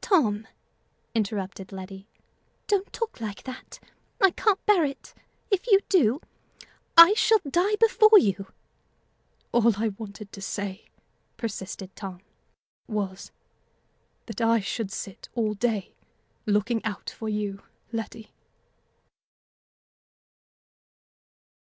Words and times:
"Tom!" 0.00 0.46
interrupted 1.16 1.72
Letty, 1.72 2.06
"don't 2.68 2.92
talk 2.92 3.20
like 3.20 3.42
that; 3.42 3.80
I 4.22 4.30
can't 4.30 4.64
bear 4.66 4.84
it. 4.84 5.14
If 5.50 5.66
you 5.66 5.80
do, 5.88 6.20
I 6.96 7.12
shall 7.14 7.40
die 7.40 7.74
before 7.80 8.18
you." 8.20 8.52
"All 9.50 9.74
I 9.76 9.88
wanted 9.98 10.30
to 10.30 10.40
say," 10.40 10.90
persisted 11.36 11.96
Tom, 11.96 12.20
"was, 12.86 13.32
that 14.26 14.40
I 14.40 14.60
should 14.60 14.92
sit 14.92 15.28
all 15.34 15.54
day 15.54 15.92
looking 16.46 16.80
out 16.84 17.10
for 17.10 17.28
you, 17.28 17.60
Letty." 17.90 18.30